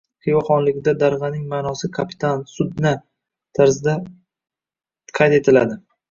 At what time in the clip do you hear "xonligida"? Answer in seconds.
0.45-0.91